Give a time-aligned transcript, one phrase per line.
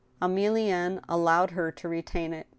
[0.19, 2.47] Emilienne allowed her to retain it.